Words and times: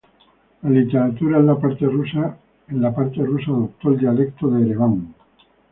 La 0.63 0.69
literatura 0.71 1.37
en 1.37 1.45
la 1.45 1.57
parte 1.61 1.81
rusa 1.85 2.35
adoptó 2.71 3.89
el 3.89 3.99
dialecto 3.99 4.47
de 4.49 4.63
Ereván. 4.65 5.13